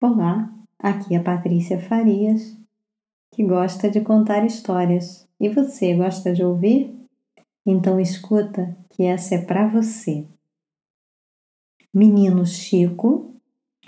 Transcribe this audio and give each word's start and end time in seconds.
Olá, 0.00 0.48
aqui 0.78 1.16
é 1.16 1.18
Patrícia 1.18 1.80
Farias, 1.80 2.56
que 3.32 3.42
gosta 3.42 3.90
de 3.90 4.00
contar 4.00 4.46
histórias. 4.46 5.28
E 5.40 5.48
você 5.48 5.92
gosta 5.92 6.32
de 6.32 6.44
ouvir? 6.44 6.96
Então 7.66 7.98
escuta 7.98 8.76
que 8.90 9.02
essa 9.02 9.34
é 9.34 9.38
para 9.38 9.66
você. 9.66 10.24
Menino 11.92 12.46
Chico, 12.46 13.34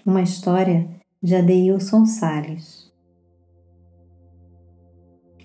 uma 0.05 0.21
história 0.21 0.91
de 1.23 1.37
Adeilson 1.37 2.05
Salles. 2.05 2.93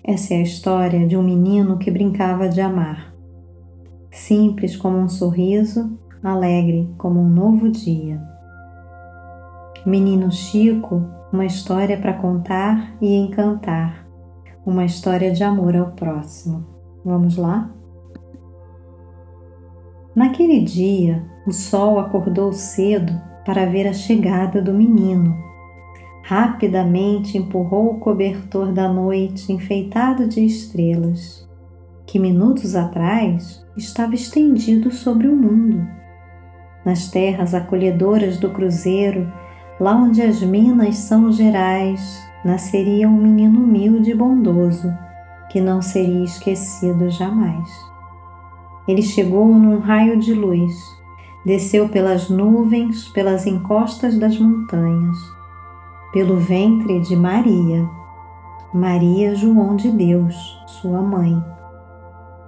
Essa 0.02 0.34
é 0.34 0.38
a 0.38 0.42
história 0.42 1.06
de 1.06 1.16
um 1.16 1.22
menino 1.22 1.78
que 1.78 1.92
brincava 1.92 2.48
de 2.48 2.60
amar. 2.60 3.14
Simples 4.10 4.74
como 4.74 4.98
um 4.98 5.08
sorriso, 5.08 5.96
alegre 6.24 6.92
como 6.98 7.20
um 7.20 7.28
novo 7.28 7.70
dia. 7.70 8.35
Menino 9.86 10.32
Chico, 10.32 11.08
uma 11.32 11.46
história 11.46 11.96
para 11.96 12.14
contar 12.14 12.96
e 13.00 13.14
encantar, 13.14 14.04
uma 14.66 14.84
história 14.84 15.30
de 15.30 15.44
amor 15.44 15.76
ao 15.76 15.92
próximo. 15.92 16.66
Vamos 17.04 17.36
lá? 17.36 17.70
Naquele 20.12 20.60
dia, 20.60 21.24
o 21.46 21.52
sol 21.52 22.00
acordou 22.00 22.52
cedo 22.52 23.12
para 23.44 23.64
ver 23.64 23.86
a 23.86 23.92
chegada 23.92 24.60
do 24.60 24.74
menino. 24.74 25.36
Rapidamente 26.24 27.38
empurrou 27.38 27.92
o 27.92 28.00
cobertor 28.00 28.72
da 28.72 28.92
noite 28.92 29.52
enfeitado 29.52 30.26
de 30.26 30.44
estrelas, 30.44 31.48
que 32.04 32.18
minutos 32.18 32.74
atrás 32.74 33.64
estava 33.76 34.16
estendido 34.16 34.90
sobre 34.90 35.28
o 35.28 35.36
mundo. 35.36 35.86
Nas 36.84 37.08
terras 37.08 37.54
acolhedoras 37.54 38.36
do 38.38 38.50
cruzeiro, 38.50 39.32
Lá 39.78 39.94
onde 39.94 40.22
as 40.22 40.42
minas 40.42 40.96
são 40.96 41.30
gerais, 41.30 42.26
nasceria 42.42 43.06
um 43.06 43.20
menino 43.20 43.62
humilde 43.62 44.10
e 44.10 44.14
bondoso, 44.14 44.90
que 45.50 45.60
não 45.60 45.82
seria 45.82 46.24
esquecido 46.24 47.10
jamais. 47.10 47.68
Ele 48.88 49.02
chegou 49.02 49.46
num 49.46 49.78
raio 49.78 50.18
de 50.18 50.32
luz, 50.32 50.74
desceu 51.44 51.90
pelas 51.90 52.30
nuvens, 52.30 53.08
pelas 53.08 53.46
encostas 53.46 54.18
das 54.18 54.38
montanhas, 54.38 55.18
pelo 56.10 56.38
ventre 56.38 57.00
de 57.00 57.14
Maria, 57.14 57.86
Maria 58.72 59.34
João 59.34 59.76
de 59.76 59.90
Deus, 59.90 60.34
sua 60.66 61.02
mãe. 61.02 61.36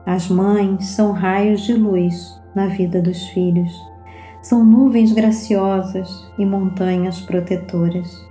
As 0.07 0.31
mães 0.31 0.87
são 0.87 1.13
raios 1.13 1.61
de 1.61 1.75
luz 1.75 2.41
na 2.55 2.69
vida 2.69 3.03
dos 3.03 3.23
filhos 3.29 3.71
são 4.43 4.65
nuvens 4.65 5.13
graciosas 5.13 6.31
e 6.39 6.47
montanhas 6.47 7.21
protetoras. 7.21 8.27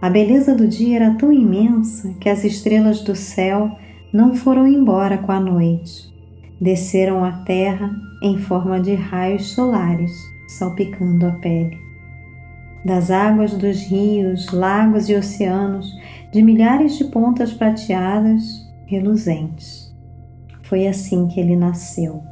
A 0.00 0.10
beleza 0.10 0.54
do 0.54 0.66
dia 0.66 0.96
era 0.96 1.14
tão 1.14 1.32
imensa 1.32 2.12
que 2.18 2.28
as 2.28 2.44
estrelas 2.44 3.02
do 3.02 3.14
céu 3.14 3.78
não 4.12 4.34
foram 4.34 4.66
embora 4.66 5.16
com 5.16 5.30
a 5.30 5.38
noite. 5.38 6.12
Desceram 6.60 7.24
à 7.24 7.32
terra 7.44 7.90
em 8.22 8.36
forma 8.36 8.80
de 8.80 8.94
raios 8.94 9.52
solares, 9.52 10.12
salpicando 10.48 11.26
a 11.26 11.32
pele. 11.32 11.78
Das 12.84 13.12
águas 13.12 13.52
dos 13.52 13.82
rios, 13.82 14.50
lagos 14.52 15.08
e 15.08 15.14
oceanos, 15.14 15.86
de 16.32 16.42
milhares 16.42 16.98
de 16.98 17.04
pontas 17.04 17.52
prateadas, 17.52 18.42
reluzentes. 18.86 19.94
Foi 20.62 20.86
assim 20.88 21.28
que 21.28 21.38
ele 21.38 21.54
nasceu. 21.54 22.22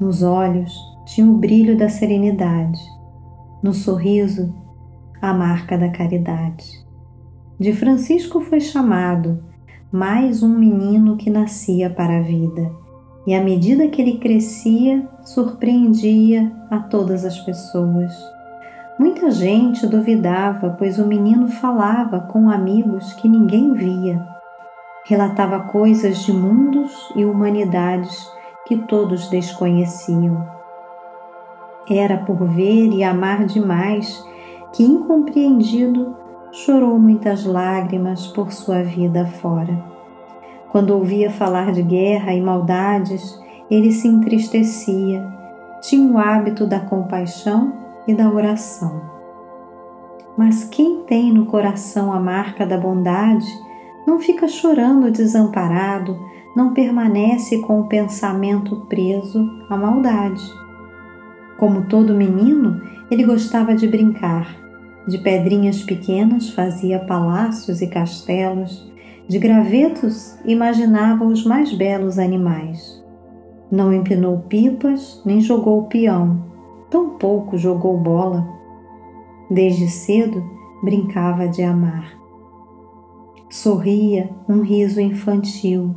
Nos 0.00 0.22
olhos, 0.22 0.72
tinha 1.04 1.26
o 1.26 1.38
brilho 1.38 1.76
da 1.76 1.88
serenidade, 1.88 2.80
no 3.62 3.72
sorriso, 3.72 4.54
a 5.20 5.32
marca 5.32 5.76
da 5.76 5.88
caridade. 5.90 6.84
De 7.58 7.72
Francisco 7.72 8.40
foi 8.40 8.60
chamado 8.60 9.42
mais 9.92 10.42
um 10.42 10.58
menino 10.58 11.16
que 11.16 11.30
nascia 11.30 11.88
para 11.88 12.18
a 12.18 12.22
vida, 12.22 12.70
e 13.26 13.34
à 13.34 13.42
medida 13.42 13.88
que 13.88 14.02
ele 14.02 14.18
crescia, 14.18 15.08
surpreendia 15.22 16.52
a 16.70 16.78
todas 16.78 17.24
as 17.24 17.38
pessoas. 17.40 18.12
Muita 18.98 19.30
gente 19.30 19.86
duvidava, 19.86 20.70
pois 20.78 20.98
o 20.98 21.06
menino 21.06 21.48
falava 21.48 22.20
com 22.20 22.50
amigos 22.50 23.12
que 23.14 23.28
ninguém 23.28 23.72
via. 23.72 24.24
Relatava 25.06 25.60
coisas 25.60 26.18
de 26.18 26.32
mundos 26.32 26.92
e 27.16 27.24
humanidades 27.24 28.28
que 28.66 28.76
todos 28.76 29.28
desconheciam. 29.28 30.46
Era 31.88 32.16
por 32.18 32.46
ver 32.48 32.88
e 32.92 33.04
amar 33.04 33.44
demais 33.44 34.24
que, 34.72 34.82
incompreendido, 34.82 36.16
chorou 36.50 36.98
muitas 36.98 37.44
lágrimas 37.44 38.26
por 38.28 38.52
sua 38.52 38.82
vida 38.82 39.26
fora. 39.26 39.84
Quando 40.70 40.90
ouvia 40.90 41.30
falar 41.30 41.72
de 41.72 41.82
guerra 41.82 42.32
e 42.32 42.40
maldades, 42.40 43.38
ele 43.70 43.92
se 43.92 44.08
entristecia, 44.08 45.24
tinha 45.82 46.10
o 46.10 46.18
hábito 46.18 46.66
da 46.66 46.80
compaixão 46.80 47.72
e 48.06 48.14
da 48.14 48.28
oração. 48.28 49.02
Mas 50.36 50.64
quem 50.64 51.02
tem 51.04 51.32
no 51.32 51.46
coração 51.46 52.12
a 52.12 52.18
marca 52.18 52.66
da 52.66 52.76
bondade 52.78 53.46
não 54.06 54.18
fica 54.18 54.48
chorando 54.48 55.10
desamparado, 55.10 56.18
não 56.56 56.72
permanece 56.72 57.60
com 57.62 57.80
o 57.80 57.88
pensamento 57.88 58.76
preso 58.88 59.48
à 59.68 59.76
maldade. 59.76 60.63
Como 61.58 61.86
todo 61.86 62.14
menino, 62.14 62.80
ele 63.10 63.24
gostava 63.24 63.74
de 63.74 63.86
brincar. 63.86 64.56
De 65.06 65.18
pedrinhas 65.18 65.82
pequenas 65.82 66.50
fazia 66.50 66.98
palácios 66.98 67.82
e 67.82 67.86
castelos, 67.86 68.90
de 69.28 69.38
gravetos 69.38 70.36
imaginava 70.44 71.24
os 71.24 71.44
mais 71.44 71.72
belos 71.72 72.18
animais. 72.18 73.02
Não 73.70 73.92
empinou 73.92 74.38
pipas 74.48 75.22
nem 75.24 75.40
jogou 75.40 75.84
peão, 75.84 76.44
tampouco 76.90 77.56
jogou 77.56 77.98
bola. 77.98 78.46
Desde 79.50 79.88
cedo 79.88 80.42
brincava 80.82 81.48
de 81.48 81.62
amar. 81.62 82.18
Sorria 83.50 84.30
um 84.48 84.62
riso 84.62 85.00
infantil, 85.00 85.94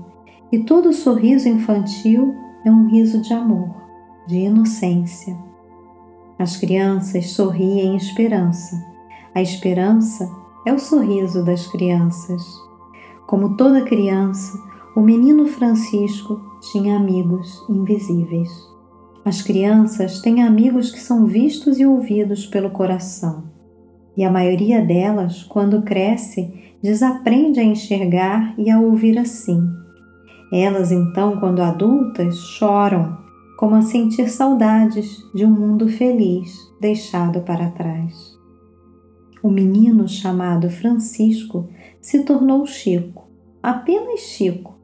e 0.51 0.59
todo 0.59 0.93
sorriso 0.93 1.49
infantil 1.49 2.35
é 2.63 2.71
um 2.71 2.87
riso 2.87 3.21
de 3.21 3.33
amor, 3.33 3.75
de 4.27 4.37
inocência. 4.37 5.46
As 6.39 6.55
crianças 6.55 7.31
sorriem 7.31 7.93
em 7.93 7.95
esperança. 7.95 8.75
A 9.33 9.41
esperança 9.41 10.29
é 10.65 10.73
o 10.73 10.77
sorriso 10.77 11.43
das 11.43 11.65
crianças. 11.65 12.43
Como 13.25 13.57
toda 13.57 13.85
criança, 13.85 14.57
o 14.95 15.01
menino 15.01 15.47
Francisco 15.47 16.39
tinha 16.71 16.95
amigos 16.95 17.65
invisíveis. 17.67 18.49
As 19.25 19.41
crianças 19.41 20.21
têm 20.21 20.43
amigos 20.43 20.91
que 20.91 20.99
são 20.99 21.25
vistos 21.25 21.79
e 21.79 21.85
ouvidos 21.85 22.45
pelo 22.45 22.69
coração. 22.69 23.43
E 24.15 24.23
a 24.23 24.31
maioria 24.31 24.81
delas, 24.81 25.43
quando 25.43 25.81
cresce, 25.81 26.53
desaprende 26.81 27.59
a 27.59 27.63
enxergar 27.63 28.53
e 28.57 28.69
a 28.69 28.79
ouvir 28.79 29.17
assim. 29.17 29.61
Elas, 30.53 30.91
então, 30.91 31.39
quando 31.39 31.61
adultas, 31.61 32.37
choram 32.37 33.17
como 33.57 33.73
a 33.75 33.81
sentir 33.81 34.29
saudades 34.29 35.17
de 35.33 35.43
um 35.43 35.49
mundo 35.49 35.89
feliz 35.89 36.55
deixado 36.79 37.41
para 37.41 37.71
trás. 37.71 38.37
O 39.41 39.49
menino 39.49 40.07
chamado 40.07 40.69
Francisco 40.69 41.67
se 41.99 42.23
tornou 42.23 42.67
Chico, 42.67 43.27
apenas 43.61 44.19
Chico, 44.19 44.77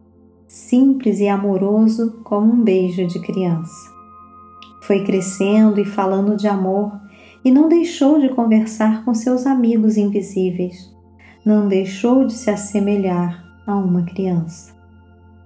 simples 0.48 1.20
e 1.20 1.28
amoroso 1.28 2.20
como 2.24 2.52
um 2.52 2.64
beijo 2.64 3.06
de 3.06 3.20
criança. 3.20 3.92
Foi 4.82 5.04
crescendo 5.04 5.80
e 5.80 5.86
falando 5.86 6.36
de 6.36 6.48
amor 6.48 6.92
e 7.46 7.52
não 7.52 7.70
deixou 7.70 8.20
de 8.20 8.30
conversar 8.30 9.06
com 9.06 9.14
seus 9.14 9.46
amigos 9.46 9.98
invisíveis, 9.98 10.92
não 11.46 11.68
deixou 11.68 12.26
de 12.26 12.34
se 12.34 12.50
assemelhar 12.50 13.44
a 13.68 13.76
uma 13.76 14.04
criança. 14.04 14.74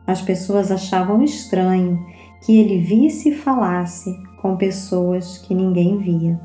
As 0.05 0.21
pessoas 0.21 0.71
achavam 0.71 1.21
estranho 1.21 1.99
que 2.41 2.57
ele 2.57 2.79
visse 2.79 3.29
e 3.29 3.35
falasse 3.35 4.15
com 4.41 4.55
pessoas 4.55 5.37
que 5.37 5.53
ninguém 5.53 5.97
via. 5.97 6.39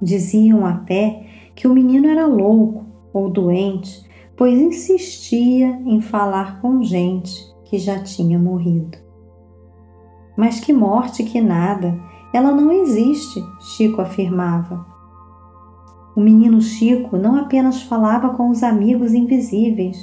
Diziam 0.00 0.66
até 0.66 1.26
que 1.54 1.68
o 1.68 1.72
menino 1.72 2.08
era 2.08 2.26
louco 2.26 2.84
ou 3.12 3.30
doente, 3.30 4.04
pois 4.36 4.58
insistia 4.58 5.80
em 5.86 6.00
falar 6.00 6.60
com 6.60 6.82
gente 6.82 7.32
que 7.64 7.78
já 7.78 8.02
tinha 8.02 8.38
morrido. 8.38 8.98
Mas 10.36 10.58
que 10.58 10.72
morte 10.72 11.22
que 11.22 11.40
nada, 11.40 11.98
ela 12.32 12.50
não 12.50 12.72
existe, 12.72 13.40
Chico 13.60 14.00
afirmava. 14.00 14.84
O 16.16 16.20
menino 16.20 16.60
Chico 16.60 17.16
não 17.16 17.36
apenas 17.36 17.82
falava 17.82 18.30
com 18.30 18.48
os 18.50 18.62
amigos 18.62 19.14
invisíveis, 19.14 19.96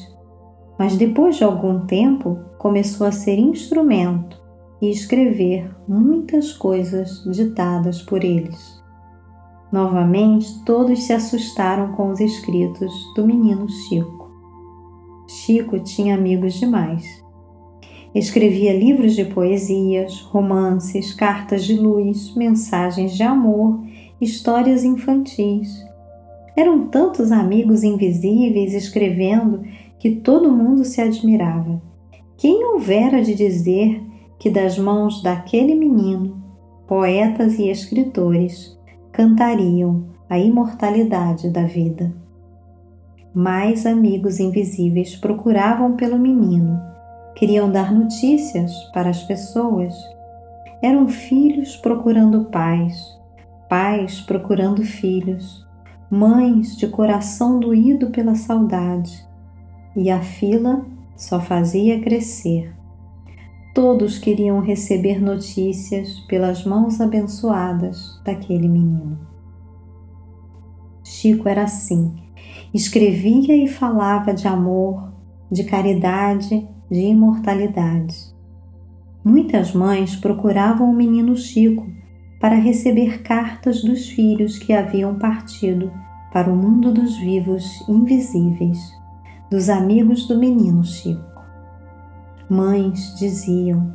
mas 0.81 0.97
depois 0.97 1.35
de 1.35 1.43
algum 1.43 1.85
tempo 1.85 2.39
começou 2.57 3.05
a 3.05 3.11
ser 3.11 3.37
instrumento 3.37 4.41
e 4.81 4.89
escrever 4.89 5.69
muitas 5.87 6.53
coisas 6.53 7.23
ditadas 7.31 8.01
por 8.01 8.23
eles. 8.23 8.81
Novamente, 9.71 10.47
todos 10.65 11.03
se 11.03 11.13
assustaram 11.13 11.91
com 11.91 12.09
os 12.09 12.19
escritos 12.19 12.91
do 13.15 13.27
menino 13.27 13.69
Chico. 13.69 14.31
Chico 15.27 15.79
tinha 15.81 16.15
amigos 16.15 16.55
demais. 16.55 17.05
Escrevia 18.15 18.75
livros 18.75 19.13
de 19.13 19.25
poesias, 19.25 20.19
romances, 20.21 21.13
cartas 21.13 21.63
de 21.63 21.75
luz, 21.75 22.33
mensagens 22.33 23.15
de 23.15 23.21
amor, 23.21 23.79
histórias 24.19 24.83
infantis. 24.83 25.69
Eram 26.57 26.87
tantos 26.87 27.31
amigos 27.31 27.83
invisíveis 27.83 28.73
escrevendo 28.73 29.61
que 30.01 30.15
todo 30.15 30.51
mundo 30.51 30.83
se 30.83 30.99
admirava. 30.99 31.79
Quem 32.35 32.65
houvera 32.65 33.21
de 33.21 33.35
dizer 33.35 34.03
que 34.39 34.49
das 34.49 34.75
mãos 34.75 35.21
daquele 35.21 35.75
menino, 35.75 36.43
poetas 36.87 37.59
e 37.59 37.69
escritores 37.69 38.75
cantariam 39.11 40.05
a 40.27 40.39
imortalidade 40.39 41.51
da 41.51 41.65
vida? 41.65 42.11
Mais 43.31 43.85
amigos 43.85 44.39
invisíveis 44.39 45.15
procuravam 45.15 45.95
pelo 45.95 46.17
menino, 46.17 46.81
queriam 47.35 47.71
dar 47.71 47.93
notícias 47.93 48.73
para 48.95 49.11
as 49.11 49.21
pessoas. 49.21 49.93
Eram 50.81 51.07
filhos 51.07 51.75
procurando 51.75 52.45
pais, 52.45 53.05
pais 53.69 54.19
procurando 54.19 54.81
filhos, 54.81 55.63
mães 56.09 56.75
de 56.75 56.87
coração 56.87 57.59
doído 57.59 58.09
pela 58.09 58.33
saudade, 58.33 59.29
e 59.95 60.09
a 60.09 60.21
fila 60.21 60.85
só 61.15 61.39
fazia 61.39 62.01
crescer. 62.01 62.73
Todos 63.73 64.17
queriam 64.17 64.59
receber 64.59 65.21
notícias 65.21 66.19
pelas 66.21 66.65
mãos 66.65 66.99
abençoadas 66.99 68.21
daquele 68.25 68.67
menino. 68.67 69.19
Chico 71.03 71.47
era 71.47 71.63
assim, 71.63 72.13
escrevia 72.73 73.55
e 73.55 73.67
falava 73.67 74.33
de 74.33 74.47
amor, 74.47 75.11
de 75.51 75.63
caridade, 75.63 76.67
de 76.89 76.99
imortalidade. 76.99 78.31
Muitas 79.23 79.73
mães 79.73 80.15
procuravam 80.15 80.89
o 80.89 80.95
menino 80.95 81.35
Chico 81.37 81.85
para 82.39 82.55
receber 82.55 83.21
cartas 83.21 83.83
dos 83.83 84.09
filhos 84.09 84.57
que 84.57 84.73
haviam 84.73 85.17
partido 85.19 85.91
para 86.33 86.51
o 86.51 86.55
mundo 86.55 86.91
dos 86.91 87.15
vivos 87.17 87.87
invisíveis, 87.87 88.79
dos 89.51 89.69
amigos 89.69 90.25
do 90.27 90.39
menino 90.39 90.81
Chico. 90.81 91.43
Mães 92.49 93.13
diziam: 93.19 93.93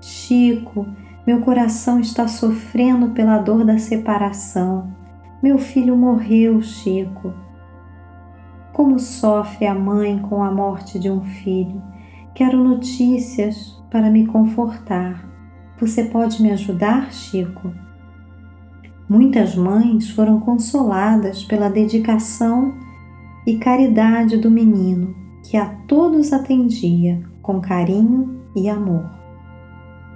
Chico, 0.00 0.86
meu 1.26 1.42
coração 1.42 2.00
está 2.00 2.26
sofrendo 2.26 3.10
pela 3.10 3.36
dor 3.36 3.62
da 3.62 3.76
separação. 3.76 4.90
Meu 5.42 5.58
filho 5.58 5.94
morreu, 5.94 6.62
Chico. 6.62 7.34
Como 8.72 8.98
sofre 8.98 9.66
a 9.66 9.74
mãe 9.74 10.18
com 10.18 10.42
a 10.42 10.50
morte 10.50 10.98
de 10.98 11.10
um 11.10 11.22
filho? 11.22 11.82
Quero 12.34 12.64
notícias 12.64 13.78
para 13.90 14.10
me 14.10 14.26
confortar. 14.26 15.28
Você 15.78 16.04
pode 16.04 16.42
me 16.42 16.52
ajudar, 16.52 17.12
Chico? 17.12 17.70
Muitas 19.06 19.54
mães 19.54 20.08
foram 20.08 20.40
consoladas 20.40 21.44
pela 21.44 21.68
dedicação 21.68 22.72
e 23.46 23.56
caridade 23.56 24.36
do 24.36 24.50
menino, 24.50 25.14
que 25.42 25.56
a 25.56 25.66
todos 25.86 26.32
atendia 26.32 27.22
com 27.42 27.60
carinho 27.60 28.40
e 28.54 28.68
amor. 28.68 29.08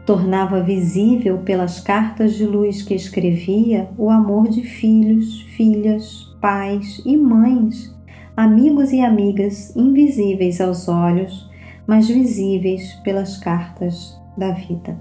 Tornava 0.05 0.63
visível 0.63 1.39
pelas 1.39 1.81
cartas 1.81 2.35
de 2.35 2.45
luz 2.45 2.83
que 2.83 2.95
escrevia 2.95 3.89
o 3.97 4.11
amor 4.11 4.49
de 4.49 4.63
filhos, 4.63 5.41
filhas, 5.57 6.37
pais 6.41 7.01
e 7.07 7.17
mães, 7.17 7.95
amigos 8.37 8.93
e 8.93 9.01
amigas 9.01 9.75
invisíveis 9.75 10.61
aos 10.61 10.89
olhos, 10.89 11.49
mas 11.87 12.09
visíveis 12.09 12.95
pelas 13.03 13.39
cartas 13.39 14.21
da 14.37 14.51
vida. 14.51 15.01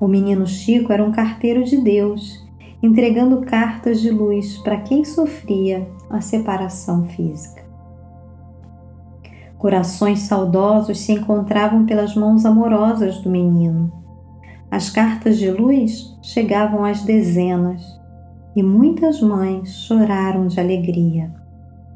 O 0.00 0.06
menino 0.06 0.46
Chico 0.46 0.92
era 0.92 1.02
um 1.02 1.12
carteiro 1.12 1.64
de 1.64 1.78
Deus, 1.78 2.44
entregando 2.82 3.40
cartas 3.42 4.00
de 4.00 4.10
luz 4.10 4.58
para 4.58 4.80
quem 4.80 5.04
sofria 5.04 5.88
a 6.10 6.20
separação 6.20 7.04
física. 7.06 7.64
Corações 9.58 10.20
saudosos 10.20 11.00
se 11.00 11.12
encontravam 11.12 11.86
pelas 11.86 12.14
mãos 12.14 12.44
amorosas 12.44 13.18
do 13.20 13.30
menino. 13.30 13.90
As 14.70 14.90
cartas 14.90 15.38
de 15.38 15.50
luz 15.50 16.18
chegavam 16.22 16.84
às 16.84 17.02
dezenas 17.02 17.82
e 18.54 18.62
muitas 18.62 19.20
mães 19.20 19.70
choraram 19.86 20.46
de 20.46 20.60
alegria, 20.60 21.34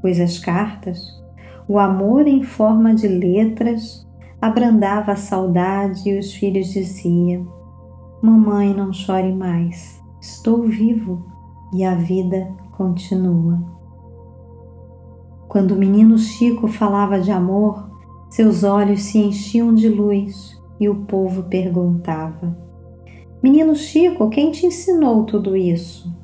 pois 0.00 0.19
as 0.19 0.38
cartas, 0.38 0.99
o 1.69 1.78
amor 1.78 2.26
em 2.26 2.43
forma 2.43 2.94
de 2.94 3.06
letras, 3.06 4.06
abrandava 4.40 5.12
a 5.12 5.16
saudade 5.16 6.08
e 6.08 6.19
os 6.19 6.32
filhos 6.32 6.69
diziam: 6.69 7.46
Mamãe, 8.22 8.75
não 8.75 8.93
chore 8.93 9.32
mais. 9.32 10.02
Estou 10.20 10.62
vivo 10.62 11.25
e 11.72 11.84
a 11.84 11.94
vida 11.94 12.49
continua. 12.76 13.78
Quando 15.49 15.73
o 15.73 15.79
menino 15.79 16.19
Chico 16.19 16.69
falava 16.69 17.19
de 17.19 17.31
amor, 17.31 17.89
seus 18.29 18.62
olhos 18.62 19.00
se 19.03 19.19
enchiam 19.19 19.75
de 19.75 19.89
luz 19.89 20.61
e 20.79 20.89
o 20.89 21.06
povo 21.06 21.45
perguntava: 21.45 22.56
Menino 23.43 23.75
Chico, 23.75 24.29
quem 24.29 24.50
te 24.50 24.67
ensinou 24.67 25.25
tudo 25.25 25.56
isso? 25.56 26.15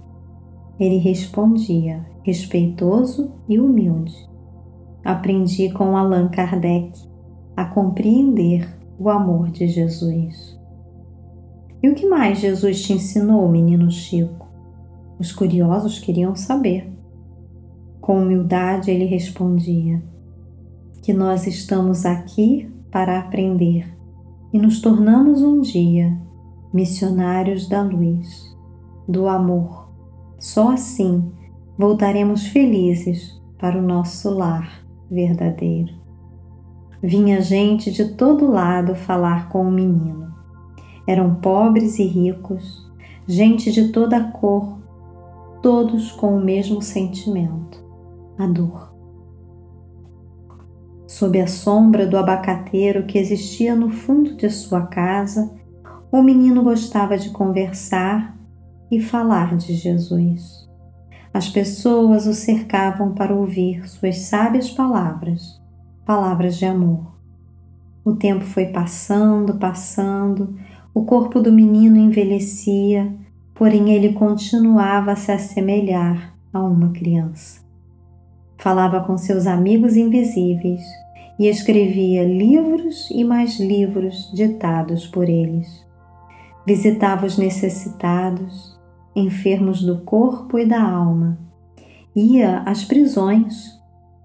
Ele 0.79 0.99
respondia, 0.99 2.05
respeitoso 2.23 3.32
e 3.49 3.59
humilde: 3.59 4.15
Aprendi 5.03 5.70
com 5.70 5.97
Allan 5.97 6.29
Kardec 6.29 6.93
a 7.56 7.65
compreender 7.65 8.69
o 8.99 9.09
amor 9.09 9.50
de 9.50 9.67
Jesus. 9.67 10.59
E 11.82 11.88
o 11.88 11.94
que 11.94 12.06
mais 12.06 12.41
Jesus 12.41 12.82
te 12.82 12.93
ensinou, 12.93 13.49
menino 13.49 13.91
Chico? 13.91 14.49
Os 15.19 15.32
curiosos 15.32 15.99
queriam 15.99 16.35
saber. 16.35 16.93
Com 18.05 18.21
humildade 18.21 18.91
ele 18.91 19.06
respondia: 19.06 20.03
Que 21.03 21.11
nós 21.11 21.47
estamos 21.47 22.05
aqui 22.05 22.71
para 22.91 23.19
aprender 23.19 23.97
e 24.53 24.59
nos 24.59 24.83
tornamos 24.83 25.41
um 25.41 25.62
dia 25.62 26.15
missionários 26.71 27.67
da 27.67 27.81
luz, 27.81 28.55
do 29.09 29.27
amor. 29.27 29.89
Só 30.39 30.73
assim 30.73 31.33
voltaremos 31.79 32.47
felizes 32.47 33.41
para 33.58 33.79
o 33.79 33.82
nosso 33.82 34.29
lar 34.29 34.84
verdadeiro. 35.11 35.94
Vinha 37.03 37.41
gente 37.41 37.91
de 37.91 38.11
todo 38.17 38.51
lado 38.51 38.94
falar 38.94 39.49
com 39.49 39.67
o 39.67 39.73
menino. 39.73 40.31
Eram 41.06 41.37
pobres 41.37 41.99
e 41.99 42.05
ricos, 42.05 42.87
gente 43.27 43.73
de 43.73 43.89
toda 43.89 44.25
cor, 44.25 44.79
todos 45.63 46.13
com 46.13 46.37
o 46.37 46.44
mesmo 46.44 46.82
sentimento, 46.82 47.82
a 48.38 48.46
dor. 48.46 48.94
Sob 51.06 51.41
a 51.41 51.46
sombra 51.46 52.06
do 52.06 52.17
abacateiro 52.17 53.06
que 53.06 53.19
existia 53.19 53.74
no 53.74 53.91
fundo 53.91 54.36
de 54.36 54.50
sua 54.50 54.82
casa, 54.82 55.50
o 56.10 56.22
menino 56.22 56.62
gostava 56.62 57.17
de 57.19 57.31
conversar 57.31 58.36
e 58.91 59.00
falar 59.00 59.56
de 59.56 59.74
Jesus. 59.74 60.69
As 61.32 61.48
pessoas 61.48 62.26
o 62.26 62.32
cercavam 62.32 63.12
para 63.12 63.34
ouvir 63.34 63.88
suas 63.88 64.19
sábias 64.19 64.70
palavras, 64.70 65.60
palavras 66.05 66.56
de 66.56 66.64
amor. 66.64 67.14
O 68.05 68.14
tempo 68.14 68.44
foi 68.44 68.67
passando, 68.67 69.58
passando, 69.58 70.56
o 70.94 71.05
corpo 71.05 71.41
do 71.41 71.53
menino 71.53 71.96
envelhecia, 71.96 73.12
porém 73.55 73.93
ele 73.93 74.12
continuava 74.12 75.12
a 75.12 75.17
se 75.17 75.32
assemelhar 75.32 76.36
a 76.53 76.62
uma 76.62 76.91
criança. 76.91 77.64
Falava 78.65 79.01
com 79.01 79.19
seus 79.19 79.47
amigos 79.47 79.94
invisíveis 79.94 80.83
e 81.39 81.49
escrevia 81.49 82.25
livros 82.25 83.11
e 83.11 83.23
mais 83.23 83.61
livros 83.61 84.33
ditados 84.33 85.06
por 85.06 85.29
eles. 85.29 85.85
Visitava 86.67 87.27
os 87.27 87.37
necessitados, 87.37 88.75
enfermos 89.15 89.83
do 89.83 89.99
corpo 89.99 90.59
e 90.59 90.65
da 90.65 90.83
alma. 90.83 91.39
Ia 92.17 92.61
às 92.61 92.83
prisões, 92.83 93.79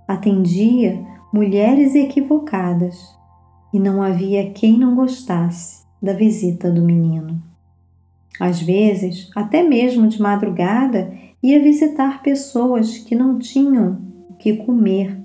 atendia 0.08 1.05
mulheres 1.34 1.93
equivocadas 1.93 3.13
e 3.74 3.77
não 3.77 4.01
havia 4.01 4.51
quem 4.51 4.79
não 4.79 4.96
gostasse 4.96 5.84
da 6.01 6.13
visita 6.13 6.72
do 6.72 6.81
menino. 6.81 7.43
Às 8.39 8.62
vezes, 8.62 9.29
até 9.36 9.63
mesmo 9.63 10.08
de 10.08 10.22
madrugada, 10.22 11.12
ia 11.43 11.62
visitar 11.62 12.24
pessoas 12.24 13.00
que 13.00 13.13
não 13.13 13.38
tinham 13.38 14.08
que 14.39 14.58
comer. 14.58 15.22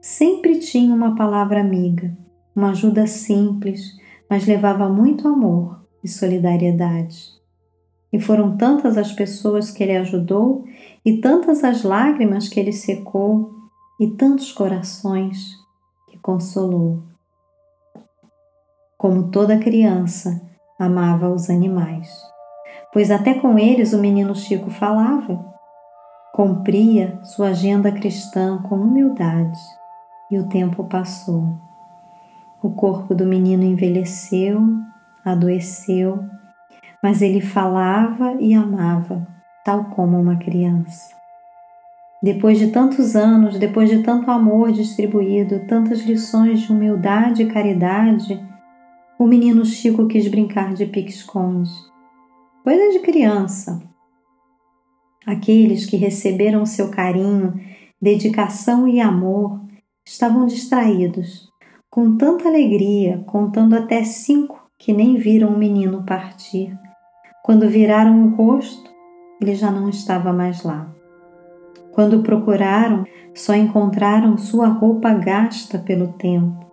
Sempre 0.00 0.58
tinha 0.58 0.94
uma 0.94 1.16
palavra 1.16 1.60
amiga, 1.60 2.16
uma 2.54 2.70
ajuda 2.70 3.06
simples, 3.06 3.96
mas 4.28 4.46
levava 4.46 4.88
muito 4.88 5.26
amor 5.26 5.84
e 6.04 6.08
solidariedade. 6.08 7.32
E 8.12 8.20
foram 8.20 8.56
tantas 8.56 8.98
as 8.98 9.10
pessoas 9.12 9.70
que 9.70 9.82
ele 9.82 9.96
ajudou, 9.96 10.64
e 11.04 11.18
tantas 11.18 11.64
as 11.64 11.82
lágrimas 11.82 12.48
que 12.48 12.60
ele 12.60 12.72
secou, 12.72 13.54
e 13.98 14.08
tantos 14.08 14.52
corações 14.52 15.56
que 16.08 16.18
consolou. 16.18 17.02
Como 18.98 19.30
toda 19.30 19.58
criança, 19.58 20.42
amava 20.78 21.32
os 21.32 21.48
animais, 21.48 22.10
pois 22.92 23.10
até 23.10 23.34
com 23.34 23.58
eles 23.58 23.92
o 23.92 23.98
menino 23.98 24.34
Chico 24.34 24.70
falava. 24.70 25.51
Cumpria 26.32 27.18
sua 27.22 27.48
agenda 27.48 27.92
cristã 27.92 28.56
com 28.62 28.76
humildade, 28.76 29.60
e 30.30 30.38
o 30.38 30.48
tempo 30.48 30.82
passou. 30.84 31.58
O 32.62 32.70
corpo 32.70 33.14
do 33.14 33.26
menino 33.26 33.64
envelheceu, 33.64 34.62
adoeceu, 35.22 36.24
mas 37.02 37.20
ele 37.20 37.42
falava 37.42 38.34
e 38.40 38.54
amava, 38.54 39.28
tal 39.62 39.90
como 39.90 40.18
uma 40.18 40.36
criança. 40.36 41.14
Depois 42.22 42.58
de 42.58 42.68
tantos 42.68 43.14
anos, 43.14 43.58
depois 43.58 43.90
de 43.90 44.02
tanto 44.02 44.30
amor 44.30 44.72
distribuído, 44.72 45.66
tantas 45.66 46.00
lições 46.00 46.60
de 46.60 46.72
humildade 46.72 47.42
e 47.42 47.46
caridade, 47.46 48.42
o 49.18 49.26
menino 49.26 49.66
Chico 49.66 50.08
quis 50.08 50.26
brincar 50.28 50.72
de 50.72 50.86
pique-esconde. 50.86 51.70
Coisa 52.64 52.90
de 52.90 53.00
criança. 53.00 53.91
Aqueles 55.26 55.86
que 55.86 55.96
receberam 55.96 56.66
seu 56.66 56.90
carinho, 56.90 57.54
dedicação 58.00 58.88
e 58.88 59.00
amor 59.00 59.60
estavam 60.04 60.46
distraídos, 60.46 61.48
com 61.88 62.16
tanta 62.16 62.48
alegria, 62.48 63.22
contando 63.26 63.76
até 63.76 64.02
cinco 64.02 64.60
que 64.78 64.92
nem 64.92 65.16
viram 65.16 65.48
o 65.48 65.58
menino 65.58 66.04
partir. 66.04 66.76
Quando 67.44 67.68
viraram 67.68 68.24
o 68.24 68.34
rosto, 68.34 68.90
ele 69.40 69.54
já 69.54 69.70
não 69.70 69.88
estava 69.88 70.32
mais 70.32 70.62
lá. 70.62 70.92
Quando 71.92 72.22
procuraram, 72.22 73.04
só 73.34 73.54
encontraram 73.54 74.36
sua 74.36 74.68
roupa 74.68 75.12
gasta 75.14 75.78
pelo 75.78 76.14
tempo. 76.14 76.66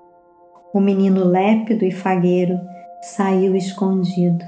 O 0.74 0.80
menino 0.80 1.24
lépido 1.26 1.84
e 1.84 1.92
fagueiro 1.92 2.60
saiu 3.02 3.56
escondido. 3.56 4.44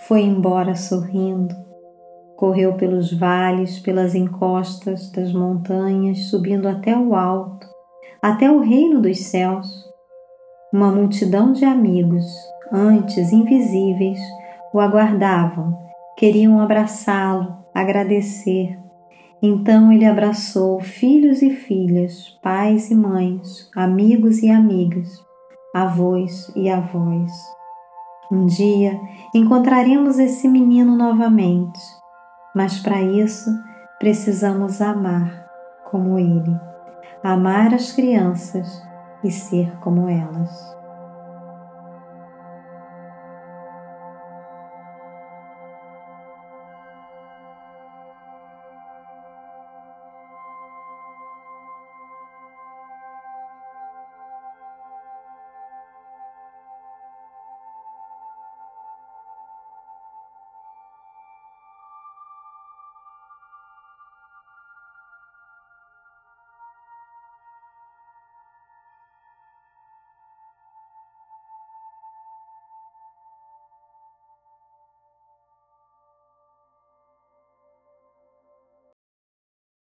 Foi 0.00 0.20
embora 0.22 0.74
sorrindo. 0.74 1.54
Correu 2.36 2.74
pelos 2.74 3.12
vales, 3.12 3.78
pelas 3.78 4.14
encostas 4.14 5.10
das 5.10 5.32
montanhas, 5.32 6.26
subindo 6.26 6.68
até 6.68 6.96
o 6.96 7.14
alto, 7.14 7.66
até 8.20 8.50
o 8.50 8.60
reino 8.60 9.00
dos 9.00 9.18
céus. 9.26 9.68
Uma 10.72 10.90
multidão 10.90 11.52
de 11.52 11.64
amigos, 11.64 12.24
antes 12.72 13.32
invisíveis, 13.32 14.18
o 14.72 14.80
aguardavam, 14.80 15.78
queriam 16.16 16.60
abraçá-lo, 16.60 17.56
agradecer. 17.72 18.76
Então 19.40 19.92
ele 19.92 20.06
abraçou 20.06 20.80
filhos 20.80 21.42
e 21.42 21.50
filhas, 21.50 22.30
pais 22.42 22.90
e 22.90 22.94
mães, 22.94 23.70
amigos 23.76 24.42
e 24.42 24.50
amigas, 24.50 25.22
avós 25.74 26.50
e 26.56 26.68
avós. 26.68 27.30
Um 28.32 28.46
dia 28.46 28.98
encontraremos 29.34 30.18
esse 30.18 30.48
menino 30.48 30.96
novamente, 30.96 31.78
mas 32.54 32.78
para 32.78 33.02
isso 33.02 33.50
precisamos 33.98 34.80
amar 34.80 35.44
como 35.84 36.18
ele, 36.18 36.58
amar 37.22 37.74
as 37.74 37.92
crianças 37.92 38.82
e 39.22 39.30
ser 39.30 39.76
como 39.80 40.08
elas. 40.08 40.83